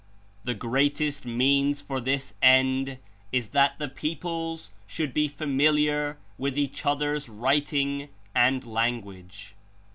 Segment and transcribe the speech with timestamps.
[0.45, 2.97] The greatest means (for this end)
[3.31, 9.53] Is that the peoples should be familiar with each other's writ ing and language.